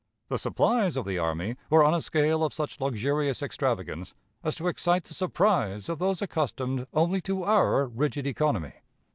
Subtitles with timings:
[0.29, 4.67] The supplies of the army were on a scale of such luxurious extravagance as to
[4.67, 8.73] excite the surprise of those accustomed only to our rigid economy.